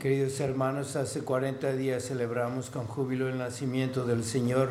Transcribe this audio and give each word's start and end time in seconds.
Queridos 0.00 0.40
hermanos, 0.40 0.96
hace 0.96 1.20
40 1.20 1.72
días 1.72 2.06
celebramos 2.06 2.70
con 2.70 2.86
júbilo 2.86 3.28
el 3.28 3.36
nacimiento 3.36 4.06
del 4.06 4.24
Señor. 4.24 4.70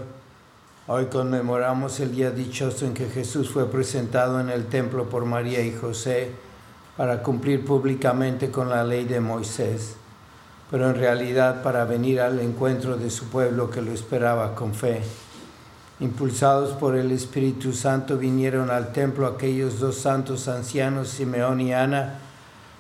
Hoy 0.88 1.06
conmemoramos 1.06 2.00
el 2.00 2.16
día 2.16 2.32
dichoso 2.32 2.88
en 2.88 2.96
que 2.96 3.06
Jesús 3.06 3.52
fue 3.52 3.70
presentado 3.70 4.40
en 4.40 4.50
el 4.50 4.66
templo 4.66 5.08
por 5.08 5.26
María 5.26 5.62
y 5.62 5.72
José 5.72 6.32
para 6.98 7.22
cumplir 7.22 7.64
públicamente 7.64 8.50
con 8.50 8.70
la 8.70 8.84
ley 8.84 9.06
de 9.06 9.20
Moisés, 9.20 9.94
pero 10.72 10.90
en 10.90 10.96
realidad 10.96 11.62
para 11.62 11.86
venir 11.86 12.22
al 12.22 12.40
encuentro 12.40 12.98
de 12.98 13.12
su 13.12 13.26
pueblo 13.26 13.70
que 13.70 13.84
lo 13.84 13.92
esperaba 13.92 14.56
con 14.56 14.74
fe. 14.74 15.04
Impulsados 16.00 16.72
por 16.72 16.96
el 16.96 17.12
Espíritu 17.12 17.72
Santo 17.74 18.18
vinieron 18.18 18.72
al 18.72 18.92
templo 18.94 19.28
aquellos 19.28 19.80
dos 19.80 19.98
santos 19.98 20.48
ancianos, 20.48 21.10
Simeón 21.10 21.62
y 21.62 21.72
Ana, 21.72 22.20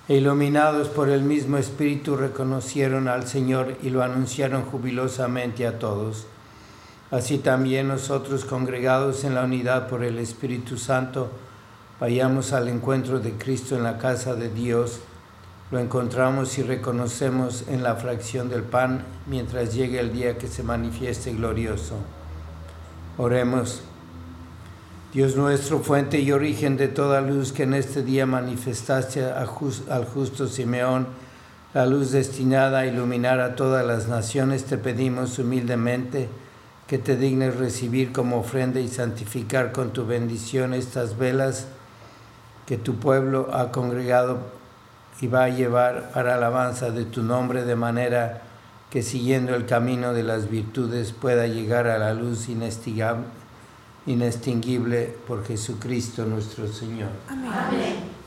e 0.09 0.15
iluminados 0.15 0.87
por 0.87 1.07
el 1.07 1.21
mismo 1.21 1.57
Espíritu 1.57 2.15
reconocieron 2.15 3.07
al 3.07 3.27
Señor 3.27 3.77
y 3.83 3.91
lo 3.91 4.01
anunciaron 4.01 4.63
jubilosamente 4.63 5.67
a 5.67 5.77
todos. 5.77 6.25
Así 7.11 7.37
también 7.37 7.87
nosotros, 7.87 8.43
congregados 8.43 9.23
en 9.23 9.35
la 9.35 9.43
unidad 9.43 9.87
por 9.87 10.03
el 10.03 10.17
Espíritu 10.17 10.79
Santo, 10.79 11.29
vayamos 11.99 12.53
al 12.53 12.69
encuentro 12.69 13.19
de 13.19 13.33
Cristo 13.33 13.75
en 13.75 13.83
la 13.83 13.99
casa 13.99 14.33
de 14.33 14.49
Dios. 14.49 14.99
Lo 15.69 15.77
encontramos 15.77 16.57
y 16.57 16.63
reconocemos 16.63 17.65
en 17.67 17.83
la 17.83 17.95
fracción 17.95 18.49
del 18.49 18.63
pan 18.63 19.05
mientras 19.27 19.75
llegue 19.75 19.99
el 19.99 20.11
día 20.11 20.39
que 20.39 20.47
se 20.47 20.63
manifieste 20.63 21.33
glorioso. 21.33 21.97
Oremos. 23.19 23.83
Dios 25.11 25.35
nuestro, 25.35 25.79
fuente 25.79 26.19
y 26.19 26.31
origen 26.31 26.77
de 26.77 26.87
toda 26.87 27.21
luz 27.21 27.51
que 27.51 27.63
en 27.63 27.73
este 27.73 28.03
día 28.03 28.27
manifestaste 28.27 29.25
al 29.25 29.47
justo 29.47 30.47
Simeón, 30.47 31.07
la 31.73 31.87
luz 31.87 32.11
destinada 32.11 32.81
a 32.81 32.85
iluminar 32.85 33.39
a 33.39 33.55
todas 33.55 33.83
las 33.83 34.07
naciones, 34.07 34.65
te 34.65 34.77
pedimos 34.77 35.39
humildemente 35.39 36.29
que 36.85 36.99
te 36.99 37.17
dignes 37.17 37.55
recibir 37.55 38.11
como 38.11 38.37
ofrenda 38.37 38.81
y 38.81 38.87
santificar 38.87 39.71
con 39.71 39.93
tu 39.93 40.05
bendición 40.05 40.75
estas 40.75 41.17
velas 41.17 41.65
que 42.67 42.77
tu 42.77 42.97
pueblo 42.97 43.49
ha 43.51 43.71
congregado 43.71 44.37
y 45.21 45.25
va 45.25 45.45
a 45.45 45.49
llevar 45.49 46.11
para 46.13 46.35
alabanza 46.35 46.91
de 46.91 47.05
tu 47.05 47.23
nombre 47.23 47.65
de 47.65 47.75
manera 47.75 48.43
que 48.91 49.01
siguiendo 49.01 49.55
el 49.55 49.65
camino 49.65 50.13
de 50.13 50.21
las 50.21 50.51
virtudes 50.51 51.13
pueda 51.13 51.47
llegar 51.47 51.87
a 51.87 51.97
la 51.97 52.13
luz 52.13 52.47
inestimable 52.47 53.38
inextinguible 54.05 55.15
por 55.27 55.45
Jesucristo 55.45 56.25
nuestro 56.25 56.67
Señor. 56.67 57.11
Amén. 57.27 58.18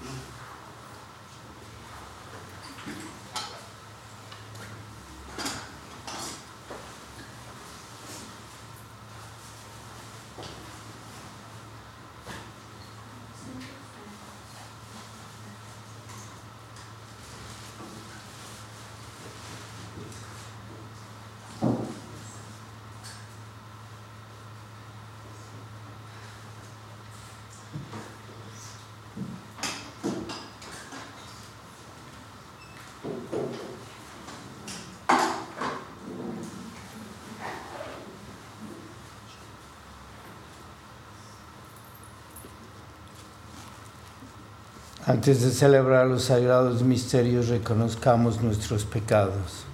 Antes 45.13 45.43
de 45.43 45.51
celebrar 45.51 46.07
los 46.07 46.23
sagrados 46.23 46.83
misterios, 46.83 47.49
reconozcamos 47.49 48.41
nuestros 48.41 48.87
pecados. 48.87 49.67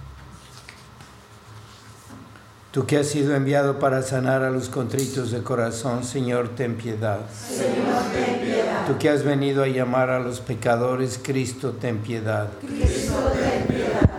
Tú 2.71 2.85
que 2.85 2.97
has 2.97 3.07
sido 3.07 3.33
enviado 3.33 3.79
para 3.79 4.01
sanar 4.01 4.43
a 4.43 4.49
los 4.49 4.67
contritos 4.67 5.31
de 5.31 5.41
corazón, 5.41 6.03
Señor, 6.03 6.49
ten 6.57 6.75
piedad. 6.75 7.21
Señor, 7.31 8.03
ten 8.13 8.41
piedad. 8.41 8.85
Tú 8.85 8.97
que 8.99 9.07
has 9.07 9.23
venido 9.23 9.63
a 9.63 9.67
llamar 9.67 10.09
a 10.09 10.19
los 10.19 10.41
pecadores, 10.41 11.17
Cristo, 11.23 11.71
ten 11.71 11.99
piedad. 11.99 12.49
Cristo, 12.59 13.13
ten 13.33 13.65
piedad. 13.65 14.09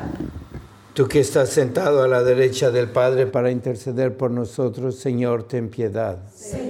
Tú 0.94 1.06
que 1.06 1.20
estás 1.20 1.50
sentado 1.50 2.02
a 2.02 2.08
la 2.08 2.22
derecha 2.22 2.70
del 2.70 2.88
Padre 2.88 3.26
para 3.26 3.50
interceder 3.50 4.16
por 4.16 4.30
nosotros, 4.30 4.98
Señor, 4.98 5.42
ten 5.42 5.68
piedad. 5.68 6.16
Señor, 6.34 6.69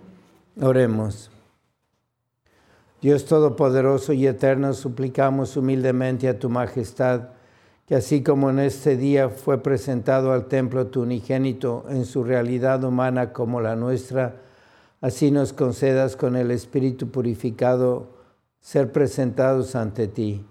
Oremos. 0.59 1.31
Dios 3.01 3.25
Todopoderoso 3.25 4.13
y 4.13 4.27
Eterno, 4.27 4.73
suplicamos 4.73 5.57
humildemente 5.57 6.27
a 6.27 6.37
tu 6.37 6.49
majestad, 6.49 7.29
que 7.87 7.95
así 7.95 8.21
como 8.21 8.49
en 8.49 8.59
este 8.59 8.95
día 8.95 9.29
fue 9.29 9.63
presentado 9.63 10.33
al 10.33 10.47
templo 10.47 10.87
tu 10.87 11.01
unigénito 11.01 11.85
en 11.89 12.05
su 12.05 12.23
realidad 12.23 12.83
humana 12.83 13.33
como 13.33 13.59
la 13.59 13.75
nuestra, 13.75 14.41
así 15.01 15.31
nos 15.31 15.51
concedas 15.53 16.15
con 16.15 16.35
el 16.35 16.51
Espíritu 16.51 17.09
purificado 17.09 18.09
ser 18.59 18.91
presentados 18.91 19.75
ante 19.75 20.07
ti 20.07 20.45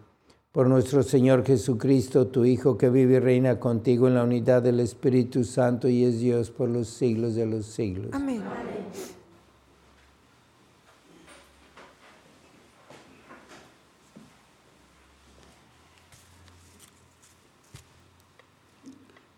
por 0.52 0.66
nuestro 0.66 1.04
Señor 1.04 1.44
Jesucristo, 1.44 2.26
tu 2.26 2.44
Hijo, 2.44 2.76
que 2.76 2.90
vive 2.90 3.14
y 3.14 3.18
reina 3.20 3.60
contigo 3.60 4.08
en 4.08 4.14
la 4.14 4.24
unidad 4.24 4.62
del 4.62 4.80
Espíritu 4.80 5.44
Santo 5.44 5.88
y 5.88 6.04
es 6.04 6.18
Dios 6.18 6.50
por 6.50 6.68
los 6.68 6.88
siglos 6.88 7.36
de 7.36 7.46
los 7.46 7.66
siglos. 7.66 8.10
Amén. 8.12 8.42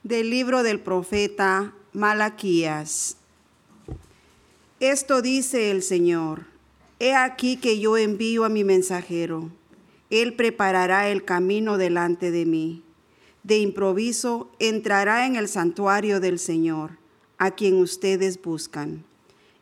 Del 0.02 0.30
libro 0.30 0.62
del 0.62 0.80
profeta 0.80 1.72
Malaquías. 1.92 3.16
Esto 4.80 5.22
dice 5.22 5.70
el 5.70 5.82
Señor, 5.82 6.46
he 6.98 7.14
aquí 7.14 7.56
que 7.56 7.78
yo 7.78 7.96
envío 7.96 8.44
a 8.44 8.48
mi 8.48 8.64
mensajero 8.64 9.50
él 10.12 10.34
preparará 10.34 11.08
el 11.08 11.24
camino 11.24 11.78
delante 11.78 12.30
de 12.30 12.44
mí. 12.44 12.82
De 13.44 13.58
improviso 13.58 14.50
entrará 14.58 15.26
en 15.26 15.36
el 15.36 15.48
santuario 15.48 16.20
del 16.20 16.38
Señor, 16.38 16.98
a 17.38 17.52
quien 17.52 17.76
ustedes 17.76 18.40
buscan. 18.40 19.04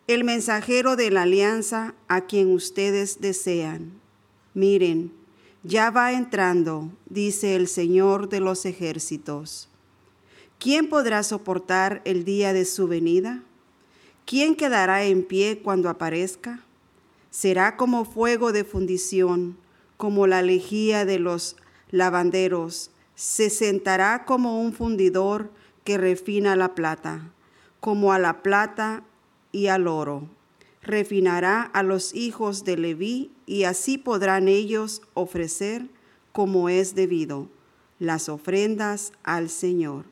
El 0.09 0.25
mensajero 0.25 0.97
de 0.97 1.13
la 1.13 1.23
alianza, 1.23 1.95
a 2.09 2.23
quien 2.23 2.53
ustedes 2.53 3.21
desean. 3.21 3.93
Miren, 4.53 5.13
ya 5.63 5.93
va 5.93 6.15
entrando, 6.15 6.91
dice 7.09 7.55
el 7.55 7.69
Señor 7.69 8.29
de 8.29 8.41
los 8.41 8.67
ejércitos. 8.67 9.70
¿Quién 10.61 10.91
podrá 10.91 11.23
soportar 11.23 12.03
el 12.05 12.27
día 12.27 12.53
de 12.53 12.67
su 12.67 12.87
venida? 12.87 13.43
¿Quién 14.27 14.55
quedará 14.55 15.05
en 15.05 15.25
pie 15.25 15.63
cuando 15.63 15.89
aparezca? 15.89 16.61
Será 17.31 17.79
como 17.79 18.05
fuego 18.05 18.53
de 18.53 18.65
fundición 18.65 19.57
como 19.97 20.27
la 20.27 20.43
lejía 20.43 21.07
de 21.07 21.19
los 21.19 21.57
lavanderos, 21.91 22.91
se 23.15 23.49
sentará 23.49 24.27
como 24.27 24.61
un 24.61 24.75
fundidor 24.75 25.51
que 25.83 25.97
refina 25.97 26.57
la 26.57 26.75
plata, 26.75 27.33
como 27.81 28.13
a 28.13 28.19
la 28.19 28.43
plata 28.43 29.03
y 29.53 29.69
al 29.69 29.89
oro. 29.89 30.29
Refinará 30.83 31.63
a 31.63 31.83
los 31.83 32.15
hijos 32.15 32.65
de 32.65 32.77
Leví 32.77 33.31
y 33.47 33.65
así 33.65 33.97
podrán 33.97 34.47
ellos 34.47 35.01
ofrecer 35.15 35.89
como 36.33 36.69
es 36.69 36.95
debido 36.95 37.49
las 37.99 38.29
ofrendas 38.29 39.13
al 39.23 39.49
Señor. 39.49 40.10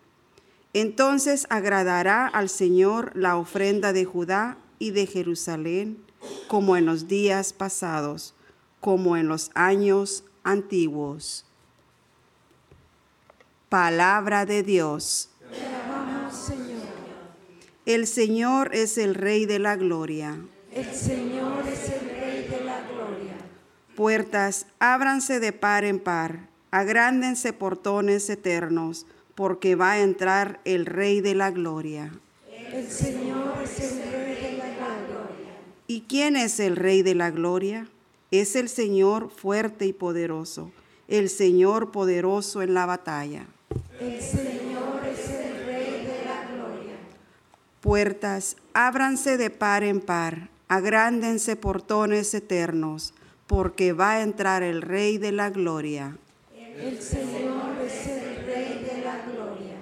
Entonces 0.72 1.46
agradará 1.50 2.26
al 2.26 2.48
Señor 2.48 3.12
la 3.14 3.36
ofrenda 3.36 3.92
de 3.92 4.04
Judá 4.04 4.58
y 4.78 4.90
de 4.90 5.06
Jerusalén, 5.06 5.98
como 6.48 6.76
en 6.76 6.86
los 6.86 7.08
días 7.08 7.52
pasados 7.52 8.34
como 8.80 9.16
en 9.16 9.28
los 9.28 9.50
años 9.54 10.24
antiguos. 10.44 11.44
Palabra 13.68 14.46
de 14.46 14.62
Dios. 14.62 15.30
El 17.84 18.06
Señor 18.06 18.74
es 18.74 18.98
el 18.98 19.14
Rey 19.14 19.46
de 19.46 19.58
la 19.58 19.76
Gloria. 19.76 20.38
El 20.72 20.94
Señor 20.94 21.66
es 21.66 21.88
el 21.88 22.10
Rey 22.10 22.48
de 22.48 22.64
la 22.64 22.80
Gloria. 22.82 23.34
Puertas, 23.96 24.66
ábranse 24.78 25.40
de 25.40 25.52
par 25.52 25.84
en 25.84 25.98
par, 25.98 26.48
agrándense 26.70 27.52
portones 27.52 28.28
eternos, 28.28 29.06
porque 29.38 29.76
va 29.76 29.92
a 29.92 30.00
entrar 30.00 30.58
el 30.64 30.84
Rey 30.84 31.20
de 31.20 31.36
la 31.36 31.52
Gloria. 31.52 32.10
El 32.72 32.90
Señor 32.90 33.54
es 33.62 33.78
el 33.78 34.10
Rey 34.10 34.34
de 34.34 34.58
la 34.58 34.96
Gloria. 35.06 35.54
¿Y 35.86 36.00
quién 36.08 36.34
es 36.34 36.58
el 36.58 36.74
Rey 36.74 37.02
de 37.02 37.14
la 37.14 37.30
Gloria? 37.30 37.86
Es 38.32 38.56
el 38.56 38.68
Señor 38.68 39.30
fuerte 39.30 39.86
y 39.86 39.92
poderoso, 39.92 40.72
el 41.06 41.28
Señor 41.28 41.92
poderoso 41.92 42.62
en 42.62 42.74
la 42.74 42.84
batalla. 42.84 43.46
El 44.00 44.20
Señor 44.20 45.06
es 45.06 45.30
el 45.30 45.66
Rey 45.66 46.04
de 46.04 46.24
la 46.24 46.52
gloria. 46.52 46.96
Puertas, 47.80 48.56
ábranse 48.72 49.36
de 49.36 49.50
par 49.50 49.84
en 49.84 50.00
par, 50.00 50.50
agrándense 50.66 51.54
portones 51.54 52.34
eternos, 52.34 53.14
porque 53.46 53.92
va 53.92 54.14
a 54.14 54.22
entrar 54.22 54.64
el 54.64 54.82
Rey 54.82 55.16
de 55.16 55.30
la 55.30 55.50
gloria. 55.50 56.16
El 56.78 57.00
Señor 57.00 57.76
es 57.84 58.06
el 58.06 58.46
Rey 58.46 58.84
de 58.84 59.02
la 59.02 59.24
gloria. 59.26 59.78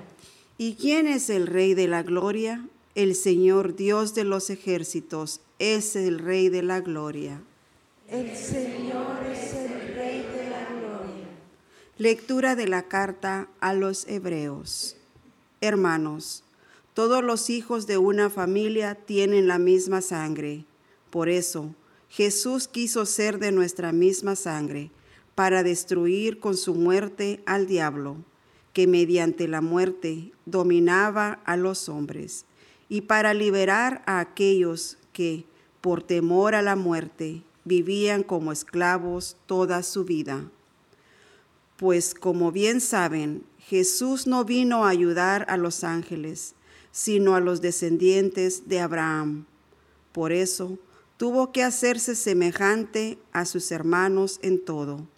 ¿Y 0.59 0.77
quién 0.77 1.07
es 1.07 1.29
el 1.29 1.47
Rey 1.47 1.75
de 1.75 1.87
la 1.87 2.03
gloria? 2.03 2.67
El 2.95 3.15
Señor 3.15 3.77
Dios 3.77 4.15
de 4.15 4.25
los 4.25 4.49
ejércitos 4.49 5.43
es 5.59 5.97
el 5.97 6.19
Rey 6.19 6.49
de 6.49 6.63
la 6.63 6.81
gloria. 6.81 7.43
El 8.09 8.35
Señor 8.35 9.23
es 9.31 9.53
el 9.53 9.95
Rey 9.95 10.23
de 10.23 10.49
la 10.49 10.65
gloria. 10.65 11.29
Lectura 11.99 12.57
de 12.57 12.69
la 12.69 12.85
carta 12.85 13.49
a 13.61 13.75
los 13.75 14.07
Hebreos. 14.07 14.97
Hermanos, 15.61 16.43
todos 16.95 17.23
los 17.23 17.51
hijos 17.51 17.87
de 17.87 17.99
una 17.99 18.31
familia 18.31 18.95
tienen 18.95 19.49
la 19.49 19.59
misma 19.59 20.01
sangre. 20.01 20.65
Por 21.11 21.29
eso, 21.29 21.75
Jesús 22.09 22.67
quiso 22.67 23.05
ser 23.05 23.39
de 23.39 23.53
nuestra 23.53 23.93
misma 23.93 24.37
sangre, 24.37 24.91
para 25.35 25.63
destruir 25.63 26.41
con 26.41 26.57
su 26.57 26.75
muerte 26.75 27.43
al 27.45 27.67
diablo, 27.67 28.17
que 28.77 28.87
mediante 28.87 29.49
la 29.49 29.63
muerte 29.63 30.33
dominaba 30.45 31.41
a 31.47 31.57
los 31.57 31.89
hombres, 31.89 32.45
y 32.91 33.01
para 33.01 33.33
liberar 33.33 34.03
a 34.05 34.21
aquellos 34.21 34.99
que, 35.15 35.47
por 35.81 36.03
temor 36.03 36.55
a 36.55 36.61
la 36.61 36.77
muerte, 36.77 37.43
vivían 37.65 38.23
como 38.23 38.53
esclavos 38.53 39.39
toda 39.47 39.83
su 39.83 40.05
vida. 40.05 40.51
Pues 41.79 42.13
como 42.13 42.53
bien 42.53 42.83
saben, 42.83 43.45
Jesús 43.61 44.27
no 44.27 44.45
vino 44.45 44.85
a 44.85 44.91
ayudar 44.91 45.47
a 45.49 45.57
los 45.57 45.83
ángeles, 45.83 46.55
sino 46.93 47.35
a 47.35 47.41
los 47.41 47.63
descendientes 47.63 48.69
de 48.69 48.81
Abraham. 48.81 49.47
Por 50.13 50.33
eso 50.33 50.79
tuvo 51.17 51.51
que 51.51 51.63
hacerse 51.63 52.15
semejante 52.15 53.17
a 53.33 53.47
sus 53.47 53.73
hermanos 53.73 54.39
en 54.43 54.63
todo, 54.63 55.09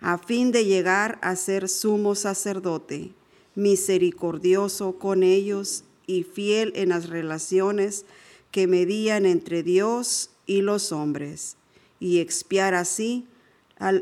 a 0.00 0.18
fin 0.18 0.52
de 0.52 0.64
llegar 0.64 1.18
a 1.22 1.36
ser 1.36 1.68
sumo 1.68 2.14
sacerdote, 2.14 3.12
misericordioso 3.54 4.98
con 4.98 5.22
ellos 5.22 5.84
y 6.06 6.22
fiel 6.22 6.72
en 6.76 6.90
las 6.90 7.08
relaciones 7.08 8.04
que 8.50 8.66
medían 8.66 9.26
entre 9.26 9.62
Dios 9.62 10.30
y 10.46 10.62
los 10.62 10.92
hombres 10.92 11.56
y 11.98 12.20
expiar 12.20 12.74
así 12.74 13.26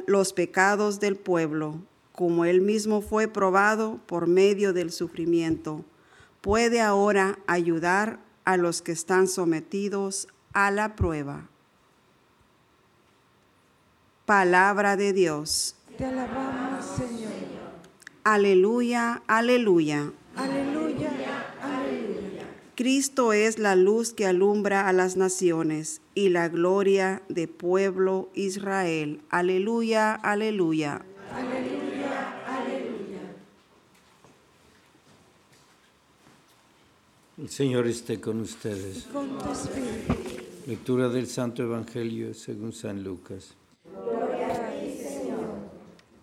los 0.07 0.33
pecados 0.33 1.01
del 1.01 1.17
pueblo, 1.17 1.81
como 2.13 2.45
él 2.45 2.61
mismo 2.61 3.01
fue 3.01 3.27
probado 3.27 4.01
por 4.07 4.27
medio 4.27 4.73
del 4.73 4.93
sufrimiento. 4.93 5.85
Puede 6.41 6.81
ahora 6.81 7.39
ayudar 7.47 8.21
a 8.45 8.57
los 8.57 8.83
que 8.83 8.93
están 8.93 9.27
sometidos 9.27 10.29
a 10.53 10.71
la 10.71 10.95
prueba. 10.95 11.49
Palabra 14.27 14.97
de 14.97 15.13
Dios. 15.13 15.75
Te 15.97 16.05
alabamos, 16.05 16.85
Señor. 16.85 17.33
Aleluya, 18.25 19.23
aleluya. 19.27 20.13
Aleluya, 20.37 21.11
Cristo 22.75 23.33
es 23.33 23.61
la 23.61 23.77
luz 23.77 24.13
que 24.13 24.27
alumbra 24.27 24.89
a 24.89 24.93
las 24.93 25.17
naciones 25.17 26.01
y 26.17 26.31
la 26.31 26.49
gloria 26.49 27.23
de 27.29 27.47
pueblo 27.47 28.31
Israel. 28.35 29.21
Aleluya, 29.31 30.13
aleluya. 30.15 31.05
Aleluya, 31.33 32.45
aleluya. 32.49 33.21
El 37.39 37.49
Señor 37.49 37.87
esté 37.87 38.21
con 38.21 38.41
ustedes. 38.41 39.05
Con 39.05 39.39
tu 39.39 39.53
espíritu. 39.53 40.15
Lectura 40.67 41.09
del 41.09 41.29
Santo 41.29 41.63
Evangelio 41.63 42.35
según 42.35 42.73
San 42.73 43.05
Lucas. 43.05 43.55
Gloria 43.85 44.49
a 44.49 44.81
ti, 44.81 44.97
Señor. 44.97 45.59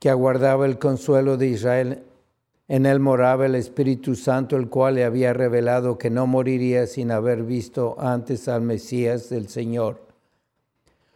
que 0.00 0.10
aguardaba 0.10 0.66
el 0.66 0.78
consuelo 0.78 1.36
de 1.36 1.46
Israel. 1.46 2.02
En 2.66 2.86
él 2.86 2.98
moraba 2.98 3.46
el 3.46 3.54
Espíritu 3.54 4.16
Santo, 4.16 4.56
el 4.56 4.68
cual 4.68 4.96
le 4.96 5.04
había 5.04 5.32
revelado 5.32 5.98
que 5.98 6.10
no 6.10 6.26
moriría 6.26 6.86
sin 6.88 7.12
haber 7.12 7.44
visto 7.44 7.94
antes 8.00 8.48
al 8.48 8.62
Mesías 8.62 9.28
del 9.28 9.48
Señor. 9.48 10.00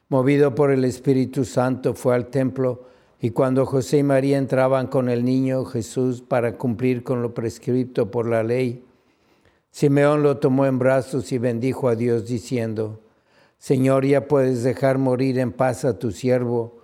Movido 0.08 0.54
por 0.54 0.70
el 0.70 0.84
Espíritu 0.84 1.44
Santo, 1.44 1.94
fue 1.94 2.14
al 2.14 2.26
templo 2.26 2.84
y 3.20 3.30
cuando 3.30 3.64
José 3.64 3.98
y 3.98 4.02
María 4.02 4.36
entraban 4.36 4.86
con 4.88 5.08
el 5.08 5.24
niño 5.24 5.64
Jesús 5.64 6.20
para 6.20 6.58
cumplir 6.58 7.02
con 7.02 7.22
lo 7.22 7.32
prescrito 7.32 8.10
por 8.10 8.28
la 8.28 8.42
ley, 8.42 8.84
Simeón 9.70 10.22
lo 10.22 10.36
tomó 10.36 10.66
en 10.66 10.78
brazos 10.78 11.32
y 11.32 11.38
bendijo 11.38 11.88
a 11.88 11.96
Dios 11.96 12.26
diciendo, 12.26 13.00
Señor, 13.58 14.04
ya 14.04 14.28
puedes 14.28 14.62
dejar 14.62 14.98
morir 14.98 15.38
en 15.38 15.52
paz 15.52 15.86
a 15.86 15.98
tu 15.98 16.10
siervo, 16.10 16.83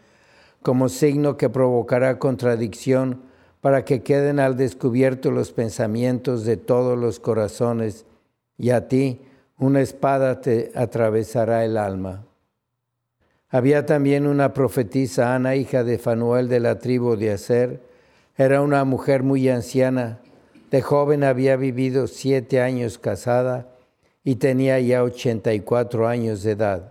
como 0.61 0.89
signo 0.89 1.37
que 1.37 1.49
provocará 1.49 2.19
contradicción 2.19 3.21
para 3.61 3.85
que 3.85 4.01
queden 4.01 4.39
al 4.39 4.57
descubierto 4.57 5.31
los 5.31 5.51
pensamientos 5.51 6.45
de 6.45 6.57
todos 6.57 6.97
los 6.97 7.19
corazones, 7.19 8.05
y 8.57 8.71
a 8.71 8.87
ti 8.87 9.21
una 9.57 9.81
espada 9.81 10.41
te 10.41 10.71
atravesará 10.75 11.63
el 11.65 11.77
alma. 11.77 12.25
Había 13.49 13.85
también 13.85 14.27
una 14.27 14.53
profetisa, 14.53 15.35
Ana, 15.35 15.55
hija 15.55 15.83
de 15.83 15.97
Fanuel 15.97 16.47
de 16.47 16.59
la 16.59 16.79
tribu 16.79 17.17
de 17.17 17.33
Aser. 17.33 17.81
Era 18.37 18.61
una 18.61 18.85
mujer 18.85 19.23
muy 19.23 19.49
anciana. 19.49 20.19
De 20.71 20.81
joven 20.81 21.23
había 21.23 21.57
vivido 21.57 22.07
siete 22.07 22.61
años 22.61 22.97
casada 22.97 23.67
y 24.23 24.35
tenía 24.35 24.79
ya 24.79 25.03
ochenta 25.03 25.53
y 25.53 25.59
cuatro 25.59 26.07
años 26.07 26.43
de 26.43 26.51
edad. 26.51 26.90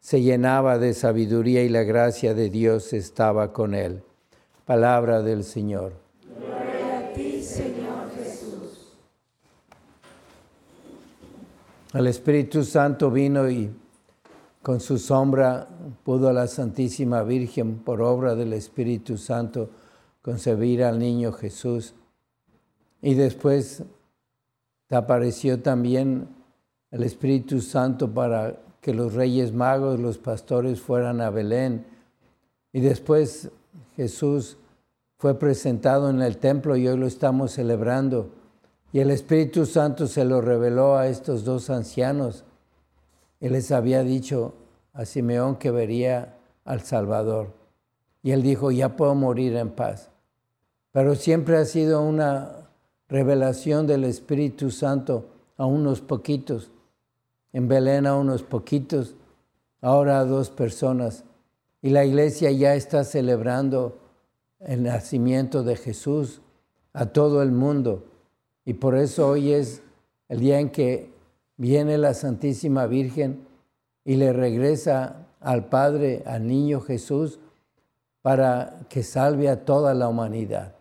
se 0.00 0.22
llenaba 0.22 0.78
de 0.78 0.94
sabiduría 0.94 1.62
y 1.62 1.68
la 1.68 1.82
gracia 1.82 2.32
de 2.34 2.48
Dios 2.48 2.94
estaba 2.94 3.52
con 3.52 3.74
él. 3.74 4.02
Palabra 4.64 5.22
del 5.22 5.44
Señor. 5.44 5.92
Gloria 6.38 6.98
a 6.98 7.12
ti, 7.12 7.42
Señor 7.42 8.10
Jesús. 8.16 8.94
El 11.92 12.06
Espíritu 12.06 12.64
Santo 12.64 13.10
vino 13.10 13.48
y 13.50 13.70
con 14.62 14.80
su 14.80 14.98
sombra 14.98 15.68
pudo 16.02 16.32
la 16.32 16.46
Santísima 16.46 17.22
Virgen, 17.22 17.78
por 17.78 18.00
obra 18.00 18.34
del 18.34 18.54
Espíritu 18.54 19.18
Santo, 19.18 19.70
concebir 20.22 20.82
al 20.82 20.98
niño 20.98 21.32
Jesús. 21.32 21.94
Y 23.02 23.14
después 23.14 23.82
apareció 24.90 25.60
también 25.60 26.28
el 26.90 27.02
Espíritu 27.02 27.60
Santo 27.60 28.12
para 28.12 28.58
que 28.80 28.94
los 28.94 29.14
reyes 29.14 29.52
magos, 29.52 30.00
los 30.00 30.18
pastores 30.18 30.80
fueran 30.80 31.20
a 31.20 31.30
Belén. 31.30 31.86
Y 32.72 32.80
después 32.80 33.50
Jesús 33.96 34.56
fue 35.18 35.38
presentado 35.38 36.08
en 36.10 36.22
el 36.22 36.38
templo 36.38 36.76
y 36.76 36.88
hoy 36.88 36.96
lo 36.96 37.06
estamos 37.06 37.52
celebrando. 37.52 38.30
Y 38.92 39.00
el 39.00 39.10
Espíritu 39.10 39.66
Santo 39.66 40.06
se 40.06 40.24
lo 40.24 40.40
reveló 40.40 40.96
a 40.96 41.08
estos 41.08 41.44
dos 41.44 41.70
ancianos 41.70 42.44
él 43.40 43.54
les 43.54 43.72
había 43.72 44.04
dicho 44.04 44.54
a 44.92 45.06
Simeón 45.06 45.56
que 45.56 45.70
vería 45.70 46.36
al 46.64 46.82
Salvador. 46.82 47.54
Y 48.22 48.32
él 48.32 48.42
dijo, 48.42 48.70
ya 48.70 48.96
puedo 48.96 49.14
morir 49.14 49.56
en 49.56 49.70
paz. 49.70 50.10
Pero 50.92 51.14
siempre 51.14 51.56
ha 51.56 51.64
sido 51.64 52.02
una 52.02 52.68
revelación 53.08 53.86
del 53.86 54.04
Espíritu 54.04 54.70
Santo 54.70 55.24
a 55.56 55.64
unos 55.64 56.02
poquitos. 56.02 56.70
En 57.52 57.68
Belén 57.68 58.06
a 58.06 58.16
unos 58.16 58.42
poquitos, 58.42 59.16
ahora 59.80 60.20
a 60.20 60.24
dos 60.24 60.50
personas. 60.50 61.24
Y 61.82 61.90
la 61.90 62.04
iglesia 62.04 62.50
ya 62.50 62.74
está 62.74 63.04
celebrando 63.04 63.98
el 64.60 64.82
nacimiento 64.82 65.62
de 65.62 65.76
Jesús 65.76 66.42
a 66.92 67.06
todo 67.06 67.42
el 67.42 67.50
mundo. 67.50 68.04
Y 68.64 68.74
por 68.74 68.96
eso 68.96 69.28
hoy 69.28 69.52
es 69.52 69.82
el 70.28 70.40
día 70.40 70.60
en 70.60 70.70
que 70.70 71.10
viene 71.56 71.98
la 71.98 72.14
Santísima 72.14 72.86
Virgen 72.86 73.46
y 74.04 74.16
le 74.16 74.32
regresa 74.32 75.26
al 75.40 75.68
Padre, 75.68 76.22
al 76.26 76.46
niño 76.46 76.80
Jesús, 76.80 77.38
para 78.22 78.80
que 78.88 79.02
salve 79.02 79.48
a 79.48 79.64
toda 79.64 79.94
la 79.94 80.08
humanidad. 80.08 80.74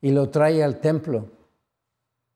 Y 0.00 0.10
lo 0.12 0.28
trae 0.28 0.62
al 0.62 0.80
templo. 0.80 1.30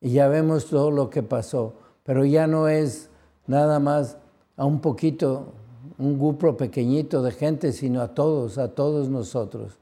Y 0.00 0.12
ya 0.12 0.28
vemos 0.28 0.66
todo 0.66 0.90
lo 0.90 1.10
que 1.10 1.22
pasó. 1.22 1.74
Pero 2.02 2.24
ya 2.24 2.46
no 2.46 2.68
es 2.68 3.10
nada 3.48 3.80
más 3.80 4.16
a 4.56 4.64
un 4.64 4.80
poquito, 4.80 5.52
un 5.98 6.16
grupo 6.18 6.56
pequeñito 6.56 7.22
de 7.22 7.32
gente, 7.32 7.72
sino 7.72 8.00
a 8.00 8.14
todos, 8.14 8.58
a 8.58 8.68
todos 8.68 9.08
nosotros. 9.08 9.78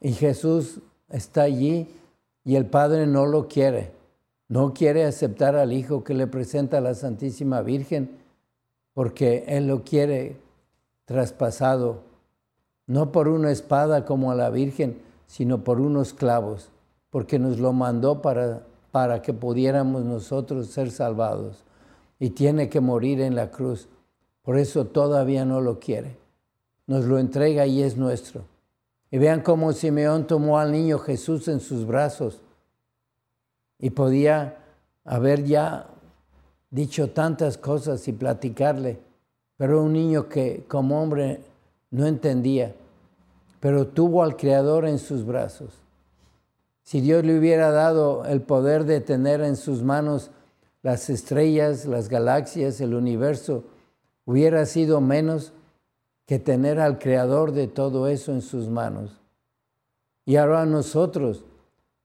Y 0.00 0.12
Jesús 0.12 0.80
está 1.08 1.42
allí 1.42 1.88
y 2.44 2.56
el 2.56 2.66
Padre 2.66 3.06
no 3.06 3.24
lo 3.24 3.48
quiere 3.48 3.96
no 4.48 4.72
quiere 4.72 5.04
aceptar 5.04 5.56
al 5.56 5.72
Hijo 5.72 6.02
que 6.02 6.14
le 6.14 6.26
presenta 6.26 6.78
a 6.78 6.80
la 6.80 6.94
Santísima 6.94 7.60
Virgen 7.60 8.18
porque 8.94 9.44
Él 9.46 9.68
lo 9.68 9.84
quiere 9.84 10.36
traspasado, 11.04 12.02
no 12.86 13.12
por 13.12 13.28
una 13.28 13.50
espada 13.50 14.04
como 14.04 14.32
a 14.32 14.34
la 14.34 14.50
Virgen, 14.50 15.00
sino 15.26 15.62
por 15.62 15.80
unos 15.80 16.14
clavos, 16.14 16.70
porque 17.10 17.38
nos 17.38 17.58
lo 17.58 17.72
mandó 17.72 18.22
para, 18.22 18.62
para 18.90 19.22
que 19.22 19.34
pudiéramos 19.34 20.04
nosotros 20.04 20.68
ser 20.68 20.90
salvados. 20.90 21.62
Y 22.18 22.30
tiene 22.30 22.68
que 22.68 22.80
morir 22.80 23.20
en 23.20 23.34
la 23.34 23.50
cruz. 23.50 23.88
Por 24.42 24.58
eso 24.58 24.86
todavía 24.86 25.44
no 25.44 25.60
lo 25.60 25.78
quiere. 25.78 26.16
Nos 26.86 27.04
lo 27.04 27.18
entrega 27.18 27.66
y 27.66 27.82
es 27.82 27.96
nuestro. 27.96 28.44
Y 29.10 29.18
vean 29.18 29.42
cómo 29.42 29.72
Simeón 29.72 30.26
tomó 30.26 30.58
al 30.58 30.72
niño 30.72 30.98
Jesús 30.98 31.48
en 31.48 31.60
sus 31.60 31.86
brazos 31.86 32.40
y 33.78 33.90
podía 33.90 34.58
haber 35.04 35.44
ya 35.44 35.86
dicho 36.70 37.10
tantas 37.10 37.56
cosas 37.56 38.06
y 38.08 38.12
platicarle, 38.12 38.98
pero 39.56 39.82
un 39.82 39.92
niño 39.92 40.28
que 40.28 40.64
como 40.68 41.00
hombre 41.00 41.40
no 41.90 42.06
entendía, 42.06 42.74
pero 43.60 43.86
tuvo 43.86 44.22
al 44.22 44.36
Creador 44.36 44.86
en 44.86 44.98
sus 44.98 45.24
brazos. 45.24 45.70
Si 46.82 47.00
Dios 47.00 47.24
le 47.24 47.38
hubiera 47.38 47.70
dado 47.70 48.24
el 48.24 48.40
poder 48.40 48.84
de 48.84 49.00
tener 49.00 49.40
en 49.40 49.56
sus 49.56 49.82
manos 49.82 50.30
las 50.88 51.10
estrellas, 51.10 51.84
las 51.84 52.08
galaxias, 52.08 52.80
el 52.80 52.94
universo, 52.94 53.64
hubiera 54.24 54.64
sido 54.64 55.02
menos 55.02 55.52
que 56.24 56.38
tener 56.38 56.80
al 56.80 56.98
Creador 56.98 57.52
de 57.52 57.66
todo 57.66 58.08
eso 58.08 58.32
en 58.32 58.40
sus 58.40 58.70
manos. 58.70 59.20
Y 60.24 60.36
ahora 60.36 60.64
nosotros, 60.64 61.44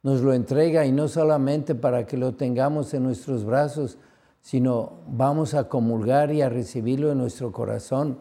nos 0.02 0.20
lo 0.20 0.34
entrega 0.34 0.86
y 0.86 0.92
no 0.92 1.08
solamente 1.08 1.75
para 1.75 2.06
que 2.06 2.18
lo 2.18 2.34
tengamos 2.34 2.94
en 2.94 3.04
nuestros 3.04 3.46
brazos, 3.46 3.98
sino 4.42 4.98
vamos 5.08 5.54
a 5.54 5.70
comulgar 5.70 6.34
y 6.34 6.42
a 6.42 6.50
recibirlo 6.50 7.10
en 7.10 7.20
nuestro 7.20 7.54
corazón. 7.54 8.18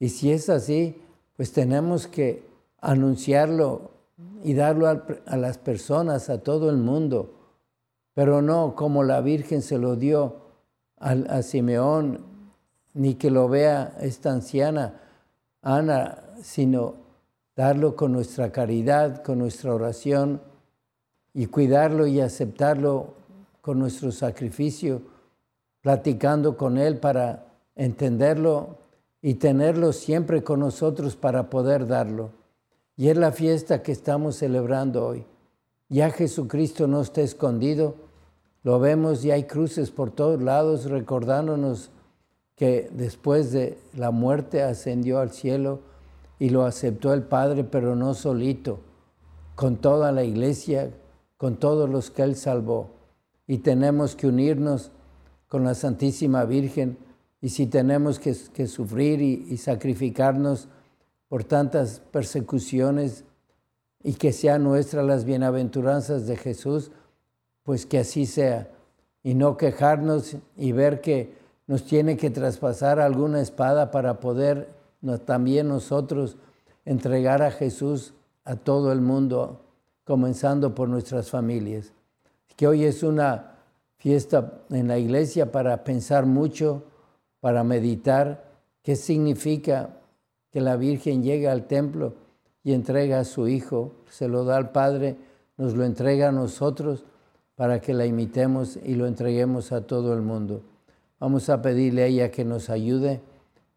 Y 0.00 0.08
si 0.08 0.32
es 0.32 0.48
así, 0.48 1.00
pues 1.36 1.52
tenemos 1.52 2.08
que 2.08 2.44
anunciarlo 2.80 3.92
y 4.42 4.54
darlo 4.54 4.88
a, 4.88 5.36
las 5.36 5.58
personas, 5.58 6.30
a 6.30 6.42
todo 6.42 6.68
el 6.68 6.78
mundo, 6.78 7.37
pero 8.18 8.42
no 8.42 8.74
como 8.74 9.04
la 9.04 9.20
Virgen 9.20 9.62
se 9.62 9.78
lo 9.78 9.94
dio 9.94 10.38
a, 10.98 11.40
Simeón, 11.42 12.18
ni 12.92 13.14
que 13.14 13.30
lo 13.30 13.48
vea 13.48 13.96
esta 14.00 14.32
anciana 14.32 15.00
Ana, 15.62 16.24
sino 16.42 16.94
darlo 17.54 17.94
con 17.94 18.10
nuestra 18.10 18.50
caridad, 18.50 19.22
con 19.22 19.38
nuestra 19.38 19.72
oración 19.72 20.40
y 21.32 21.46
cuidarlo 21.46 22.08
y 22.08 22.20
aceptarlo 22.20 23.14
con 23.60 23.78
nuestro 23.78 24.10
sacrificio, 24.10 25.00
platicando 25.80 26.56
con 26.56 26.76
Él 26.76 26.98
para 26.98 27.44
entenderlo 27.76 28.78
y 29.22 29.34
tenerlo 29.34 29.92
siempre 29.92 30.42
con 30.42 30.58
nosotros 30.58 31.14
para 31.14 31.50
poder 31.50 31.86
darlo. 31.86 32.30
Y 32.96 33.10
es 33.10 33.16
la 33.16 33.30
fiesta 33.30 33.84
que 33.84 33.92
estamos 33.92 34.34
celebrando 34.34 35.06
hoy. 35.06 35.24
Ya 35.88 36.10
Jesucristo 36.10 36.88
no 36.88 37.00
está 37.00 37.20
escondido, 37.20 38.07
lo 38.68 38.78
vemos 38.78 39.24
y 39.24 39.30
hay 39.30 39.44
cruces 39.44 39.90
por 39.90 40.10
todos 40.10 40.42
lados 40.42 40.90
recordándonos 40.90 41.88
que 42.54 42.90
después 42.92 43.50
de 43.50 43.78
la 43.94 44.10
muerte 44.10 44.62
ascendió 44.62 45.20
al 45.20 45.30
cielo 45.30 45.80
y 46.38 46.50
lo 46.50 46.66
aceptó 46.66 47.14
el 47.14 47.22
Padre, 47.22 47.64
pero 47.64 47.96
no 47.96 48.12
solito, 48.12 48.80
con 49.54 49.78
toda 49.78 50.12
la 50.12 50.22
iglesia, 50.22 50.90
con 51.38 51.56
todos 51.56 51.88
los 51.88 52.10
que 52.10 52.20
Él 52.20 52.36
salvó. 52.36 52.90
Y 53.46 53.56
tenemos 53.56 54.14
que 54.14 54.26
unirnos 54.26 54.90
con 55.48 55.64
la 55.64 55.74
Santísima 55.74 56.44
Virgen 56.44 56.98
y 57.40 57.48
si 57.48 57.68
tenemos 57.68 58.18
que, 58.18 58.34
sufrir 58.66 59.22
y, 59.22 59.56
sacrificarnos 59.56 60.68
por 61.30 61.42
tantas 61.42 62.02
persecuciones 62.10 63.24
y 64.04 64.12
que 64.12 64.34
sean 64.34 64.62
nuestras 64.62 65.06
las 65.06 65.24
bienaventuranzas 65.24 66.26
de 66.26 66.36
Jesús, 66.36 66.90
pues 67.68 67.84
que 67.84 67.98
así 67.98 68.24
sea. 68.24 68.70
Y 69.22 69.34
no 69.34 69.58
quejarnos 69.58 70.38
y 70.56 70.72
ver 70.72 71.02
que 71.02 71.34
nos 71.66 71.84
tiene 71.84 72.16
que 72.16 72.30
traspasar 72.30 72.98
alguna 72.98 73.42
espada 73.42 73.90
para 73.90 74.20
poder 74.20 74.70
también 75.26 75.68
nosotros 75.68 76.38
entregar 76.86 77.42
a 77.42 77.50
Jesús 77.50 78.14
a 78.46 78.56
todo 78.56 78.90
el 78.90 79.02
mundo, 79.02 79.60
comenzando 80.04 80.74
por 80.74 80.88
nuestras 80.88 81.28
familias. 81.28 81.92
Que 82.56 82.66
hoy 82.66 82.84
es 82.84 83.02
una 83.02 83.58
fiesta 83.98 84.62
en 84.70 84.88
la 84.88 84.96
iglesia 84.96 85.52
para 85.52 85.84
pensar 85.84 86.24
mucho 86.24 86.84
para 87.40 87.64
meditar 87.64 88.46
qué 88.82 88.96
significa 88.96 89.90
que 90.50 90.62
la 90.62 90.76
Virgen 90.76 91.22
llega 91.22 91.52
al 91.52 91.66
templo 91.66 92.14
y 92.64 92.72
entrega 92.72 93.20
a 93.20 93.24
su 93.24 93.46
Hijo, 93.46 93.92
se 94.08 94.26
lo 94.26 94.44
da 94.44 94.56
al 94.56 94.72
Padre, 94.72 95.18
nos 95.58 95.74
lo 95.74 95.84
entrega 95.84 96.30
a 96.30 96.32
nosotros 96.32 97.04
para 97.58 97.80
que 97.80 97.92
la 97.92 98.06
imitemos 98.06 98.78
y 98.84 98.94
lo 98.94 99.08
entreguemos 99.08 99.72
a 99.72 99.80
todo 99.80 100.14
el 100.14 100.22
mundo. 100.22 100.62
Vamos 101.18 101.48
a 101.48 101.60
pedirle 101.60 102.04
a 102.04 102.06
ella 102.06 102.30
que 102.30 102.44
nos 102.44 102.70
ayude 102.70 103.20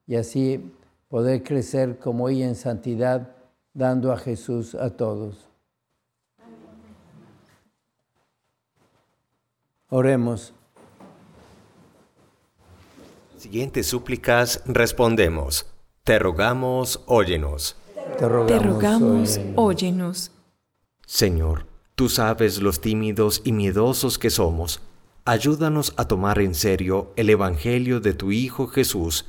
y 0.05 0.17
así 0.17 0.71
poder 1.09 1.41
crecer 1.41 1.97
como 1.97 2.29
ella 2.29 2.45
en 2.45 2.53
santidad, 2.55 3.35
dando 3.73 4.11
a 4.11 4.17
Jesús 4.17 4.75
a 4.75 4.91
todos. 4.91 5.49
Oremos. 9.89 10.53
Siguientes 13.35 13.87
súplicas 13.87 14.61
respondemos. 14.67 15.65
Te 16.03 16.19
rogamos, 16.19 17.01
óyenos. 17.07 17.75
Te 18.19 18.29
rogamos, 18.29 19.39
óyenos. 19.55 20.31
Señor, 21.07 21.70
tú 22.01 22.09
sabes 22.09 22.59
los 22.63 22.81
tímidos 22.81 23.43
y 23.43 23.51
miedosos 23.51 24.17
que 24.17 24.31
somos. 24.31 24.81
Ayúdanos 25.23 25.93
a 25.97 26.05
tomar 26.05 26.39
en 26.39 26.55
serio 26.55 27.13
el 27.15 27.29
Evangelio 27.29 27.99
de 27.99 28.15
tu 28.15 28.31
Hijo 28.31 28.65
Jesús, 28.65 29.27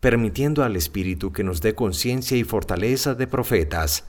permitiendo 0.00 0.64
al 0.64 0.74
Espíritu 0.74 1.32
que 1.32 1.44
nos 1.44 1.60
dé 1.60 1.74
conciencia 1.74 2.38
y 2.38 2.44
fortaleza 2.44 3.14
de 3.14 3.26
profetas. 3.26 4.06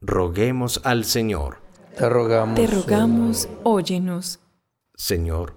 Roguemos 0.00 0.80
al 0.82 1.04
Señor. 1.04 1.58
Te 1.96 2.08
rogamos, 2.08 2.56
Te 2.58 2.66
rogamos 2.66 3.48
óyenos. 3.62 4.40
Señor, 4.96 5.54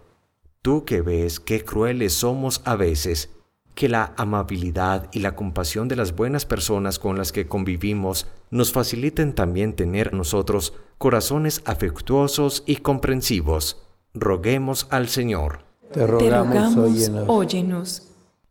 Tú 0.62 0.86
que 0.86 1.02
ves 1.02 1.40
qué 1.40 1.66
crueles 1.66 2.14
somos 2.14 2.62
a 2.66 2.76
veces, 2.76 3.32
que 3.74 3.90
la 3.90 4.14
amabilidad 4.16 5.10
y 5.12 5.22
la 5.22 5.36
compasión 5.36 5.88
de 5.88 5.96
las 5.96 6.16
buenas 6.16 6.46
personas 6.46 7.00
con 7.00 7.18
las 7.18 7.32
que 7.32 7.48
convivimos 7.48 8.28
nos 8.52 8.72
faciliten 8.74 9.34
también 9.34 9.74
tener 9.74 10.14
nosotros 10.14 10.74
corazones 11.00 11.62
afectuosos 11.66 12.62
y 12.68 12.76
comprensivos. 12.78 13.82
Roguemos 14.14 14.86
al 14.92 15.08
Señor. 15.08 15.62
Te 15.94 16.06
rogamos, 16.06 17.10
óyenos. 17.26 18.04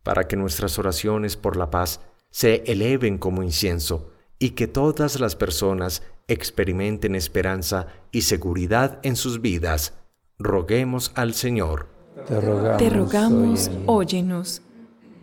Para 0.03 0.27
que 0.27 0.35
nuestras 0.35 0.77
oraciones 0.79 1.37
por 1.37 1.55
la 1.55 1.69
paz 1.69 2.01
se 2.31 2.63
eleven 2.65 3.19
como 3.19 3.43
incienso 3.43 4.09
y 4.39 4.51
que 4.51 4.67
todas 4.67 5.19
las 5.19 5.35
personas 5.35 6.01
experimenten 6.27 7.15
esperanza 7.15 7.87
y 8.11 8.23
seguridad 8.23 8.99
en 9.03 9.15
sus 9.15 9.41
vidas. 9.41 9.93
Roguemos 10.39 11.11
al 11.15 11.35
Señor. 11.35 11.87
Te 12.27 12.89
rogamos, 12.89 13.69
óyenos. 13.85 14.63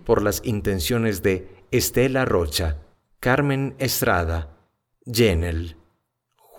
Por 0.04 0.22
las 0.22 0.42
intenciones 0.44 1.22
de 1.22 1.48
Estela 1.72 2.24
Rocha, 2.24 2.78
Carmen 3.18 3.74
Estrada, 3.78 4.56
Jenel, 5.04 5.76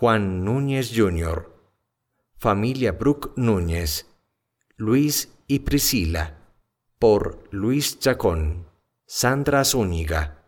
Juan 0.00 0.44
Núñez 0.44 0.92
Jr., 0.94 1.52
familia 2.36 2.92
Brook 2.92 3.32
Núñez, 3.34 4.06
Luis 4.76 5.34
y 5.48 5.58
Priscila, 5.58 6.38
por 7.00 7.42
Luis 7.50 7.98
Chacón, 7.98 8.68
Sandra 9.06 9.64
Zúñiga, 9.64 10.44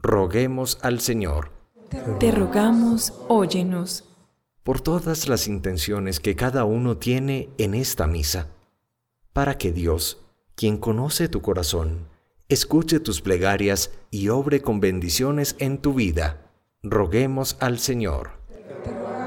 roguemos 0.00 0.80
al 0.82 0.98
Señor. 0.98 1.52
Te 2.18 2.32
rogamos, 2.32 3.12
óyenos. 3.28 4.02
Por 4.64 4.80
todas 4.80 5.28
las 5.28 5.46
intenciones 5.46 6.18
que 6.18 6.34
cada 6.34 6.64
uno 6.64 6.96
tiene 6.96 7.50
en 7.56 7.74
esta 7.74 8.08
misa 8.08 8.48
para 9.32 9.58
que 9.58 9.70
Dios, 9.70 10.26
quien 10.56 10.76
conoce 10.76 11.28
tu 11.28 11.40
corazón, 11.40 12.08
escuche 12.48 12.98
tus 12.98 13.20
plegarias 13.20 13.92
y 14.10 14.30
obre 14.30 14.60
con 14.60 14.80
bendiciones 14.80 15.54
en 15.60 15.78
tu 15.78 15.94
vida. 15.94 16.50
Roguemos 16.82 17.56
al 17.60 17.78
Señor. 17.78 18.37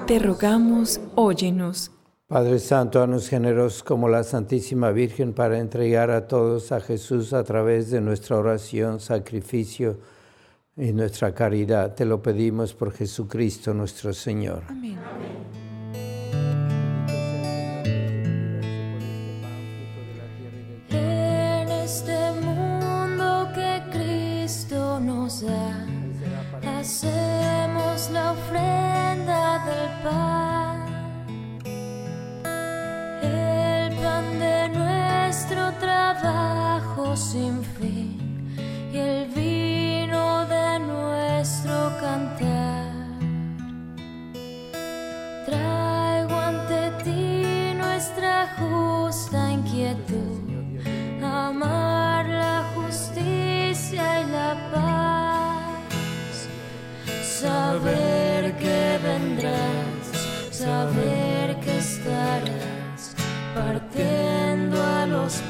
Te 0.08 0.19
rogamos, 0.19 0.99
óyenos. 1.15 1.91
Padre 2.27 2.60
Santo, 2.60 3.06
nos 3.08 3.27
generosos 3.27 3.84
como 3.84 4.08
la 4.08 4.23
Santísima 4.23 4.91
Virgen 4.91 5.34
para 5.34 5.60
entregar 5.60 6.12
a 6.12 6.27
todos 6.27 6.71
a 6.71 6.80
Jesús 6.80 7.34
a 7.34 7.43
través 7.43 7.91
de 7.91 7.99
nuestra 7.99 8.38
oración, 8.38 8.99
sacrificio 8.99 9.97
y 10.77 10.93
nuestra 10.93 11.34
caridad. 11.34 11.93
Te 11.93 12.06
lo 12.06 12.21
pedimos 12.21 12.73
por 12.73 12.93
Jesucristo 12.93 13.73
nuestro 13.73 14.13
Señor. 14.13 14.63
Amén. 14.69 14.97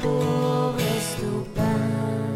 Pobres 0.02 1.16
tu 1.20 1.44
pan, 1.54 2.34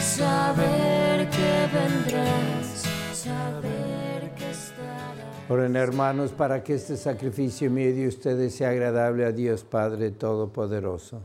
saber 0.00 1.28
que 1.30 1.68
vendrás, 1.72 2.84
saber 3.12 4.30
que 4.36 4.50
estarás. 4.50 5.48
Oren 5.48 5.76
hermanos 5.76 6.32
para 6.32 6.62
que 6.62 6.74
este 6.74 6.96
sacrificio 6.96 7.70
mío 7.70 7.94
de 7.94 8.08
ustedes 8.08 8.54
sea 8.54 8.70
agradable 8.70 9.24
a 9.24 9.32
Dios 9.32 9.64
Padre 9.64 10.10
Todopoderoso. 10.10 11.22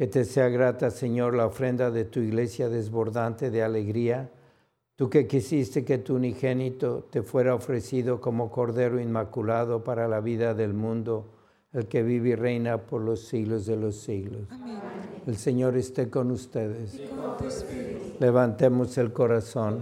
Que 0.00 0.06
te 0.06 0.24
sea 0.24 0.48
grata, 0.48 0.90
Señor, 0.90 1.34
la 1.34 1.44
ofrenda 1.44 1.90
de 1.90 2.06
tu 2.06 2.20
iglesia 2.20 2.70
desbordante 2.70 3.50
de 3.50 3.62
alegría, 3.62 4.30
Tú 4.96 5.10
que 5.10 5.26
quisiste 5.26 5.84
que 5.84 5.98
tu 5.98 6.16
unigénito 6.16 7.06
te 7.10 7.22
fuera 7.22 7.54
ofrecido 7.54 8.18
como 8.18 8.50
Cordero 8.50 8.98
Inmaculado 8.98 9.84
para 9.84 10.08
la 10.08 10.20
vida 10.20 10.54
del 10.54 10.72
mundo, 10.72 11.26
el 11.74 11.86
que 11.86 12.02
vive 12.02 12.30
y 12.30 12.34
reina 12.34 12.78
por 12.78 13.02
los 13.02 13.20
siglos 13.20 13.66
de 13.66 13.76
los 13.76 13.96
siglos. 13.96 14.42
Amén. 14.50 14.78
El 15.26 15.36
Señor 15.36 15.76
esté 15.76 16.08
con 16.08 16.30
ustedes. 16.30 16.94
Y 16.94 17.06
con 17.06 17.36
tu. 17.36 17.44
Levantemos 18.20 18.96
el 18.96 19.12
corazón. 19.12 19.80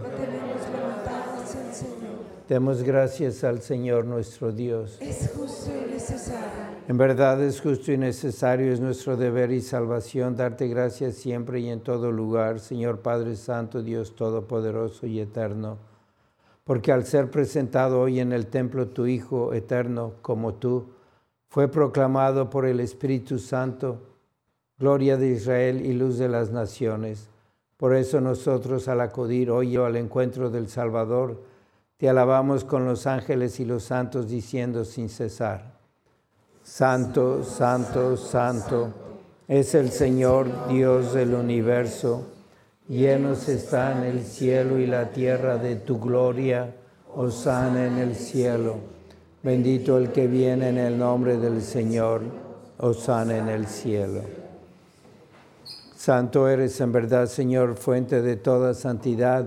Demos 2.48 2.82
gracias 2.82 3.44
al 3.44 3.60
Señor 3.60 4.06
nuestro 4.06 4.52
Dios. 4.52 4.96
Es 5.02 5.30
justo 5.36 5.70
y 5.70 5.92
necesario. 5.92 6.48
En 6.88 6.96
verdad 6.96 7.42
es 7.42 7.60
justo 7.60 7.92
y 7.92 7.98
necesario, 7.98 8.72
es 8.72 8.80
nuestro 8.80 9.18
deber 9.18 9.52
y 9.52 9.60
salvación 9.60 10.34
darte 10.34 10.66
gracias 10.66 11.16
siempre 11.16 11.60
y 11.60 11.68
en 11.68 11.80
todo 11.80 12.10
lugar, 12.10 12.58
Señor 12.58 13.00
Padre 13.00 13.36
Santo, 13.36 13.82
Dios 13.82 14.16
Todopoderoso 14.16 15.06
y 15.06 15.20
Eterno, 15.20 15.76
porque 16.64 16.90
al 16.90 17.04
ser 17.04 17.30
presentado 17.30 18.00
hoy 18.00 18.18
en 18.18 18.32
el 18.32 18.46
templo 18.46 18.88
tu 18.88 19.04
Hijo 19.04 19.52
eterno 19.52 20.14
como 20.22 20.54
tú, 20.54 20.86
fue 21.48 21.68
proclamado 21.68 22.48
por 22.48 22.64
el 22.64 22.80
Espíritu 22.80 23.38
Santo, 23.38 24.00
gloria 24.78 25.18
de 25.18 25.32
Israel 25.32 25.84
y 25.84 25.92
luz 25.92 26.16
de 26.16 26.30
las 26.30 26.50
naciones. 26.50 27.28
Por 27.76 27.94
eso 27.94 28.22
nosotros 28.22 28.88
al 28.88 29.02
acudir 29.02 29.50
hoy 29.50 29.76
al 29.76 29.96
encuentro 29.96 30.48
del 30.48 30.68
Salvador, 30.68 31.57
te 31.98 32.08
alabamos 32.08 32.64
con 32.64 32.84
los 32.84 33.08
ángeles 33.08 33.58
y 33.58 33.64
los 33.64 33.82
santos 33.82 34.28
diciendo 34.28 34.84
sin 34.84 35.08
cesar. 35.08 35.78
Santo, 36.62 37.42
santo, 37.42 38.16
santo 38.16 38.92
es 39.48 39.74
el 39.74 39.90
Señor 39.90 40.68
Dios 40.68 41.12
del 41.12 41.34
universo. 41.34 42.28
Llenos 42.88 43.48
están 43.48 44.04
el 44.04 44.22
cielo 44.22 44.78
y 44.78 44.86
la 44.86 45.10
tierra 45.10 45.58
de 45.58 45.74
tu 45.74 45.98
gloria. 45.98 46.72
Osana 47.16 47.86
en 47.86 47.98
el 47.98 48.14
cielo. 48.14 48.76
Bendito 49.42 49.98
el 49.98 50.12
que 50.12 50.28
viene 50.28 50.68
en 50.68 50.78
el 50.78 50.96
nombre 50.96 51.36
del 51.36 51.62
Señor. 51.62 52.22
Osana 52.78 53.38
en 53.38 53.48
el 53.48 53.66
cielo. 53.66 54.20
Santo 55.96 56.46
eres 56.48 56.80
en 56.80 56.92
verdad, 56.92 57.26
Señor, 57.26 57.74
fuente 57.74 58.22
de 58.22 58.36
toda 58.36 58.74
santidad. 58.74 59.46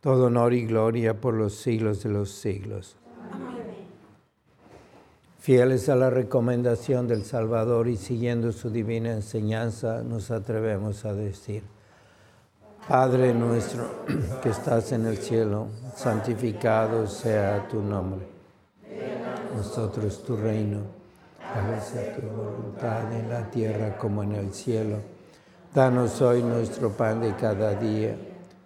todo 0.00 0.26
honor 0.26 0.52
y 0.52 0.66
gloria 0.66 1.20
por 1.20 1.34
los 1.34 1.54
siglos 1.54 2.02
de 2.02 2.10
los 2.10 2.30
siglos. 2.30 2.96
Amén. 3.32 3.56
Fieles 5.38 5.88
a 5.88 5.96
la 5.96 6.10
recomendación 6.10 7.06
del 7.06 7.24
Salvador 7.24 7.88
y 7.88 7.96
siguiendo 7.96 8.52
su 8.52 8.70
divina 8.70 9.12
enseñanza, 9.12 10.02
nos 10.02 10.30
atrevemos 10.30 11.04
a 11.04 11.14
decir, 11.14 11.62
Padre 12.88 13.34
nuestro 13.34 13.84
que 14.42 14.50
estás 14.50 14.92
en 14.92 15.06
el 15.06 15.18
cielo, 15.18 15.68
santificado 15.96 17.06
sea 17.06 17.66
tu 17.68 17.82
nombre. 17.82 18.26
Nosotros 19.56 20.22
tu 20.24 20.36
reino, 20.36 20.82
hágase 21.54 22.14
tu 22.16 22.26
voluntad 22.28 23.12
en 23.12 23.28
la 23.28 23.50
tierra 23.50 23.96
como 23.98 24.22
en 24.22 24.32
el 24.32 24.52
cielo. 24.52 24.98
Danos 25.74 26.20
hoy 26.22 26.42
nuestro 26.42 26.90
pan 26.90 27.20
de 27.20 27.34
cada 27.34 27.74
día 27.74 28.16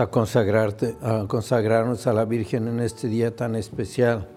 A, 0.00 0.06
consagrarte, 0.08 0.96
a 1.02 1.24
consagrarnos 1.26 2.06
a 2.06 2.12
la 2.12 2.24
Virgen 2.24 2.68
en 2.68 2.80
este 2.80 3.08
día 3.08 3.34
tan 3.34 3.54
especial 3.54 4.28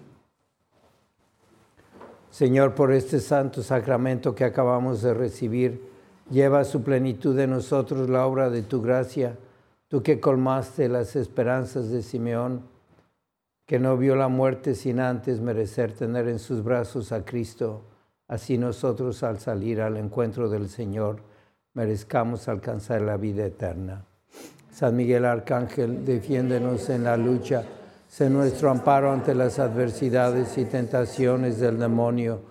Señor, 2.31 2.75
por 2.75 2.93
este 2.93 3.19
santo 3.19 3.61
sacramento 3.61 4.33
que 4.33 4.45
acabamos 4.45 5.01
de 5.01 5.13
recibir, 5.13 5.81
lleva 6.29 6.61
a 6.61 6.65
su 6.65 6.81
plenitud 6.81 7.35
de 7.35 7.45
nosotros 7.45 8.09
la 8.09 8.25
obra 8.25 8.49
de 8.49 8.61
tu 8.61 8.81
gracia, 8.81 9.37
tú 9.89 10.01
que 10.01 10.21
colmaste 10.21 10.87
las 10.87 11.17
esperanzas 11.17 11.89
de 11.89 12.01
Simeón, 12.01 12.61
que 13.65 13.79
no 13.79 13.97
vio 13.97 14.15
la 14.15 14.29
muerte 14.29 14.75
sin 14.75 15.01
antes 15.01 15.41
merecer 15.41 15.91
tener 15.91 16.29
en 16.29 16.39
sus 16.39 16.63
brazos 16.63 17.11
a 17.11 17.25
Cristo, 17.25 17.81
así 18.29 18.57
nosotros 18.57 19.23
al 19.23 19.39
salir 19.39 19.81
al 19.81 19.97
encuentro 19.97 20.49
del 20.49 20.69
Señor 20.69 21.17
merezcamos 21.73 22.47
alcanzar 22.47 23.01
la 23.01 23.17
vida 23.17 23.45
eterna. 23.45 24.05
San 24.71 24.95
Miguel 24.95 25.25
Arcángel, 25.25 26.05
defiéndenos 26.05 26.89
en 26.89 27.03
la 27.03 27.17
lucha 27.17 27.65
Sé 28.11 28.29
nuestro 28.29 28.69
amparo 28.69 29.13
ante 29.13 29.33
las 29.33 29.57
adversidades 29.57 30.57
y 30.57 30.65
tentaciones 30.65 31.61
del 31.61 31.79
demonio. 31.79 32.41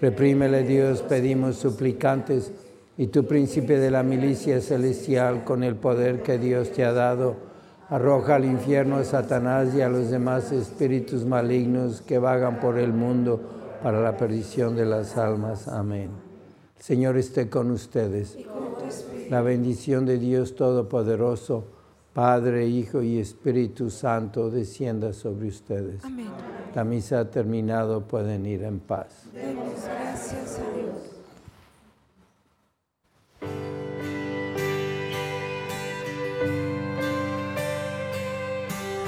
Reprímele 0.00 0.62
Dios, 0.62 1.02
pedimos 1.02 1.56
suplicantes, 1.56 2.50
y 2.96 3.08
tu 3.08 3.26
príncipe 3.26 3.78
de 3.78 3.90
la 3.90 4.02
milicia 4.02 4.62
celestial, 4.62 5.44
con 5.44 5.62
el 5.62 5.76
poder 5.76 6.22
que 6.22 6.38
Dios 6.38 6.72
te 6.72 6.86
ha 6.86 6.94
dado, 6.94 7.36
arroja 7.90 8.36
al 8.36 8.46
infierno 8.46 8.96
a 8.96 9.04
Satanás 9.04 9.74
y 9.74 9.82
a 9.82 9.90
los 9.90 10.08
demás 10.08 10.52
espíritus 10.52 11.26
malignos 11.26 12.00
que 12.00 12.18
vagan 12.18 12.58
por 12.58 12.78
el 12.78 12.94
mundo 12.94 13.42
para 13.82 14.00
la 14.00 14.16
perdición 14.16 14.74
de 14.74 14.86
las 14.86 15.18
almas. 15.18 15.68
Amén. 15.68 16.08
El 16.78 16.82
Señor 16.82 17.18
esté 17.18 17.50
con 17.50 17.70
ustedes. 17.70 18.38
La 19.28 19.42
bendición 19.42 20.06
de 20.06 20.16
Dios 20.16 20.56
Todopoderoso. 20.56 21.79
Padre, 22.12 22.66
Hijo 22.66 23.02
y 23.02 23.18
Espíritu 23.18 23.88
Santo, 23.88 24.50
descienda 24.50 25.12
sobre 25.12 25.46
ustedes. 25.46 26.04
Amén. 26.04 26.26
La 26.74 26.82
misa 26.84 27.20
ha 27.20 27.30
terminado, 27.30 28.02
pueden 28.02 28.46
ir 28.46 28.64
en 28.64 28.80
paz. 28.80 29.26
Demos 29.32 29.84
gracias 29.84 30.58
a 30.58 30.76
Dios. 30.76 31.20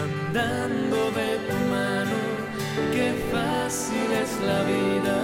Andando 0.01 1.11
de 1.11 1.39
tu 1.49 1.57
mano, 1.71 2.19
qué 2.93 3.15
fácil 3.33 4.13
es 4.13 4.41
la 4.47 4.63
vida. 4.65 5.17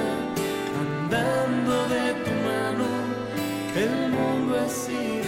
Andando 0.81 1.89
de 1.89 2.13
tu 2.25 2.31
mano, 2.45 2.87
el 3.77 4.11
mundo 4.13 4.57
es 4.67 4.89
ideal. 4.89 5.28